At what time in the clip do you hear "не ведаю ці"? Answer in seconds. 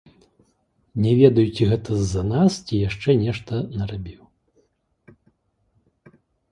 1.03-1.67